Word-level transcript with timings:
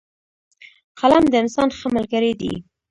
قلم 0.99 1.23
د 1.29 1.33
انسان 1.43 1.69
ښه 1.77 1.87
ملګری 1.95 2.31
دی 2.41 2.53